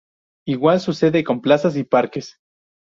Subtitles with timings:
[0.47, 2.39] Igual sucede con plazas y parques.